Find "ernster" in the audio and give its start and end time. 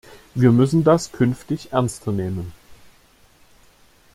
1.73-2.11